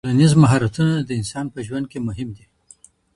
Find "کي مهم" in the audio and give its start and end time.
1.91-2.29